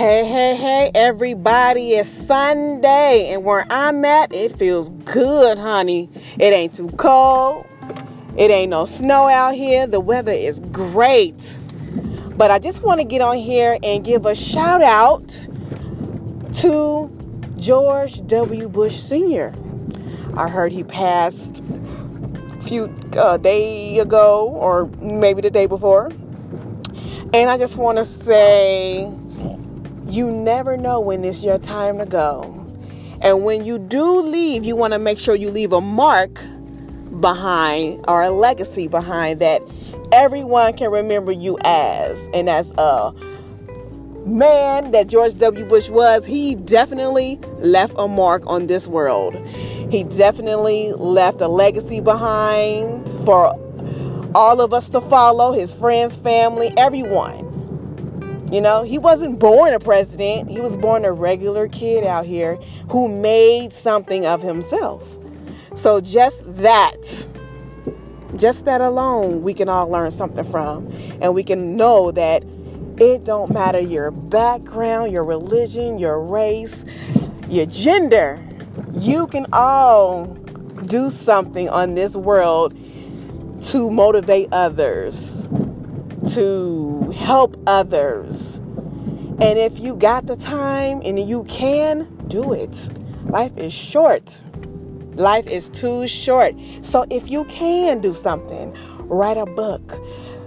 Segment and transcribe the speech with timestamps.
[0.00, 6.08] Hey, hey, hey, everybody, it's Sunday, and where I'm at, it feels good, honey.
[6.38, 7.66] It ain't too cold,
[8.34, 11.58] it ain't no snow out here, the weather is great.
[12.34, 15.28] But I just want to get on here and give a shout out
[16.60, 17.14] to
[17.58, 18.70] George W.
[18.70, 19.54] Bush Sr.
[20.34, 21.62] I heard he passed
[22.52, 22.84] a few
[23.18, 26.06] uh, day ago, or maybe the day before.
[27.34, 29.12] And I just want to say,
[30.10, 32.66] you never know when it's your time to go.
[33.20, 36.40] And when you do leave, you want to make sure you leave a mark
[37.20, 39.62] behind or a legacy behind that
[40.12, 42.28] everyone can remember you as.
[42.32, 43.12] And as a
[44.26, 45.64] man that George W.
[45.64, 49.34] Bush was, he definitely left a mark on this world.
[49.90, 53.52] He definitely left a legacy behind for
[54.34, 57.49] all of us to follow his friends, family, everyone.
[58.50, 60.50] You know, he wasn't born a president.
[60.50, 62.56] He was born a regular kid out here
[62.88, 65.18] who made something of himself.
[65.76, 67.28] So just that,
[68.34, 70.90] just that alone, we can all learn something from.
[71.22, 72.42] And we can know that
[72.98, 76.84] it don't matter your background, your religion, your race,
[77.48, 78.44] your gender.
[78.92, 80.26] You can all
[80.86, 82.76] do something on this world
[83.62, 85.48] to motivate others
[86.34, 88.58] to help others.
[88.58, 92.88] And if you got the time and you can, do it.
[93.24, 94.44] Life is short.
[95.14, 96.54] Life is too short.
[96.82, 98.76] So if you can do something,
[99.08, 100.00] write a book,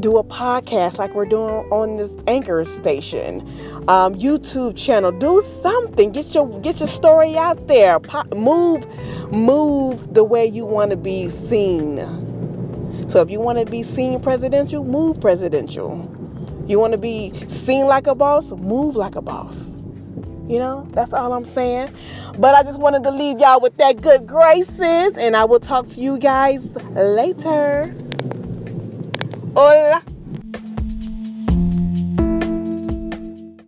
[0.00, 3.40] do a podcast like we're doing on this anchor station,
[3.88, 5.12] um, YouTube channel.
[5.12, 6.12] Do something.
[6.12, 7.98] Get your get your story out there.
[8.34, 8.86] move,
[9.32, 11.98] move the way you want to be seen.
[13.08, 16.10] So if you want to be seen presidential, move presidential.
[16.66, 19.76] You want to be seen like a boss, move like a boss.
[20.48, 21.90] You know, that's all I'm saying.
[22.38, 25.88] But I just wanted to leave y'all with that good graces, and I will talk
[25.90, 27.94] to you guys later.
[29.54, 30.02] Hola.